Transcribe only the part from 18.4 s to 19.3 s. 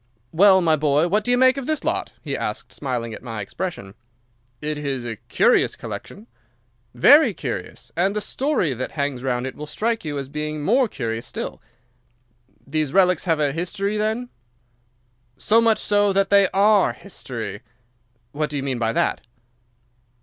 do you mean by that?"